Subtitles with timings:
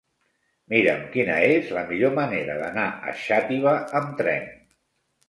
[0.73, 4.49] Mira'm quina és la millor manera d'anar a Xàtiva amb tren.